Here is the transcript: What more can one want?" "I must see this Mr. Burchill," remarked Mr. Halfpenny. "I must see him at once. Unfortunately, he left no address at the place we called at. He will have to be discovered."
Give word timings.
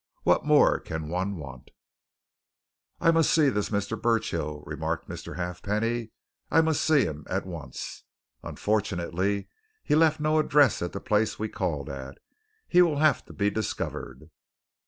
What 0.23 0.43
more 0.43 0.79
can 0.79 1.09
one 1.09 1.37
want?" 1.37 1.69
"I 2.99 3.11
must 3.11 3.29
see 3.31 3.49
this 3.49 3.69
Mr. 3.69 4.01
Burchill," 4.01 4.63
remarked 4.65 5.07
Mr. 5.07 5.35
Halfpenny. 5.35 6.09
"I 6.49 6.61
must 6.61 6.81
see 6.83 7.03
him 7.03 7.23
at 7.29 7.45
once. 7.45 8.03
Unfortunately, 8.41 9.47
he 9.83 9.93
left 9.93 10.19
no 10.19 10.39
address 10.39 10.81
at 10.81 10.93
the 10.93 10.99
place 11.01 11.37
we 11.37 11.49
called 11.49 11.87
at. 11.87 12.17
He 12.67 12.81
will 12.81 12.97
have 12.97 13.23
to 13.25 13.33
be 13.33 13.51
discovered." 13.51 14.31